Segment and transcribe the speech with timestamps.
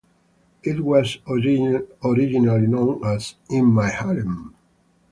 [0.63, 4.55] It was originally known as "In My Harem".